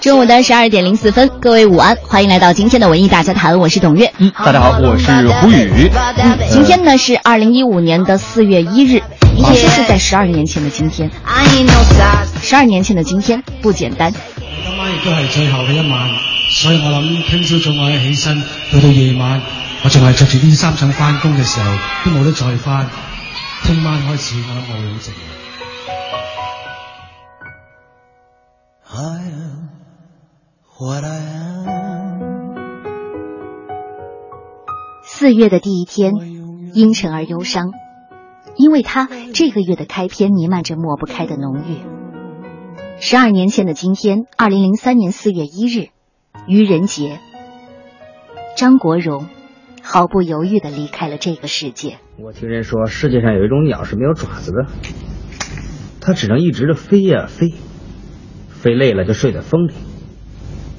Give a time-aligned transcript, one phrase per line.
[0.00, 4.12] 中午的十二点零四分，各位午安，欢迎来到今天的文艺大家谈，我是董月。
[4.18, 5.88] 嗯，大家好，我是胡宇。
[6.18, 9.00] 嗯，今天呢是二零一五年的四月一日，
[9.36, 11.08] 也是在十二年前的今天。
[12.42, 14.12] 十二年前的今天不简单。
[14.12, 16.10] 今晚亦都系最后嘅一晚，
[16.50, 19.40] 所以我谂听朝早我一起身，到到夜晚，
[19.84, 21.70] 我仲系着住啲衫想翻工嘅时候，
[22.04, 22.86] 都冇得再翻。
[23.62, 25.10] 听晚开始，我谂我会好寂
[35.02, 36.12] 四月的第一天，
[36.74, 37.70] 阴沉而忧伤，
[38.56, 41.78] 因为他这个月的开篇弥漫着抹不开的浓郁。
[43.00, 45.88] 十二年前的今天，二零零三年四月一日，
[46.46, 47.18] 愚人节，
[48.58, 49.26] 张国荣
[49.82, 51.96] 毫不犹豫的离开了这个世界。
[52.18, 54.66] 我听人说，世界上有一种鸟是没有爪子的，
[56.02, 57.54] 它只能一直的飞呀飞。
[58.62, 59.72] 飞累了就睡在风里，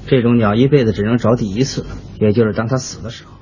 [0.06, 1.84] 这种鸟一辈子只能着地一次，
[2.18, 3.32] 也就是当它死的时候。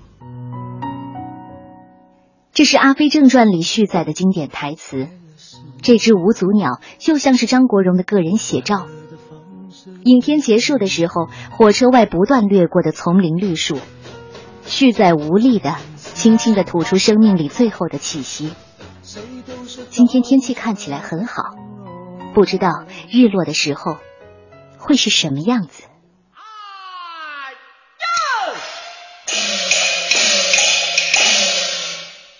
[2.52, 5.06] 这是《阿飞正传》里续载的经典台词。
[5.80, 8.86] 这只无足鸟就像是张国荣的个人写照。
[10.04, 13.78] 影片结束的时候，火车外不断掠过的丛林绿树，
[14.66, 18.52] 续载无力的、轻轻的吐出生命里最后的气息。
[19.90, 21.54] 今天天气看起来很好，
[22.34, 22.68] 不知道
[23.08, 23.98] 日落的时候。
[24.82, 25.84] 会是什么样子？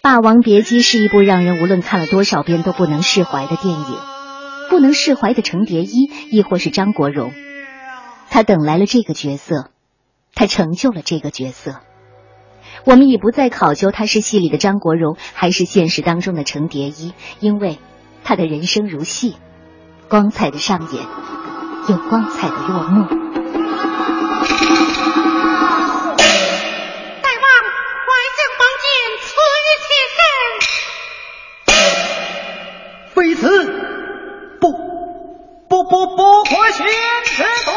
[0.00, 3.98] 霸王别姬》是一部让人无论看了多少遍都不能释怀的电影，
[4.70, 7.32] 不能释怀的程蝶衣，亦或是张国荣，
[8.30, 9.72] 他等来了这个角色，
[10.34, 11.80] 他成就了这个角色。
[12.86, 17.78] 我们已不再考究他是戏里的张国荣，还是现实当中的程蝶衣，因为
[18.22, 19.34] 他的人生如戏，
[20.08, 21.02] 光彩的上演，
[21.88, 23.06] 有光彩的落幕。
[23.06, 23.08] 大
[27.34, 27.42] 王，
[28.04, 28.86] 万岁，皇天
[29.20, 29.26] 赐
[29.64, 30.16] 予妾身，
[33.14, 33.42] 非此
[34.60, 34.64] 不
[35.68, 36.86] 不不不可行，
[37.24, 37.74] 此断。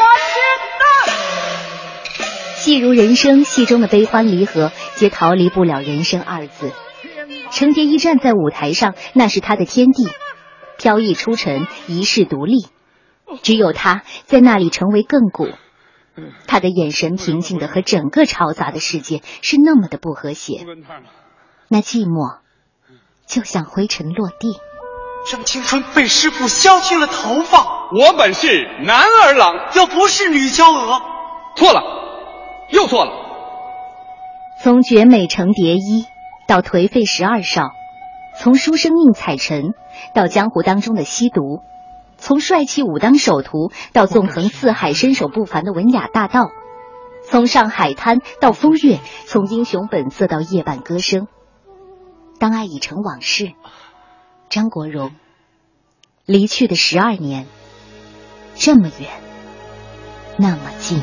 [2.60, 6.72] 戏如人生，戏中的悲欢离合皆逃离不了“人生”二字。
[7.50, 10.06] 程蝶衣站在舞台上，那是他的天地，
[10.76, 12.66] 飘逸出尘，一世独立。
[13.42, 15.48] 只有他在那里成为亘古。
[16.46, 20.66] 他的眼神平静的和整个嘈杂的世界是那么的不和谐，
[21.68, 22.40] 那寂寞
[23.26, 24.54] 就像灰尘落地。
[25.32, 27.88] 让青春被师父削去了头发。
[27.98, 31.00] 我本是男儿郎，又不是女娇娥。
[31.56, 31.99] 错了。
[32.70, 33.12] 又错了。
[34.56, 36.06] 从绝美成蝶衣
[36.46, 37.70] 到颓废十二少，
[38.34, 39.74] 从书生宁采臣
[40.14, 41.62] 到江湖当中的吸毒，
[42.16, 46.48] 从帅气武当首徒到纵横四海身手不凡的文雅大盗，
[47.28, 51.26] 从上海滩到风月，从英雄本色到夜半歌声，
[52.38, 53.52] 当爱已成往事，
[54.50, 55.12] 张国荣
[56.26, 57.46] 离去的十二年，
[58.56, 59.08] 这么远，
[60.38, 61.02] 那么近。